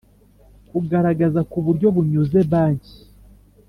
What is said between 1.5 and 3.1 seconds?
ku buryo bunyuze Banki